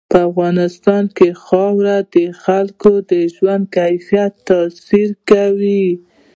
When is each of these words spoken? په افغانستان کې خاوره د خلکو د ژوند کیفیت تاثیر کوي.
په 0.11 0.17
افغانستان 0.29 1.03
کې 1.17 1.27
خاوره 1.43 1.97
د 2.15 2.17
خلکو 2.43 2.91
د 3.11 3.13
ژوند 3.35 3.63
کیفیت 3.77 4.33
تاثیر 4.49 5.09
کوي. 5.29 5.85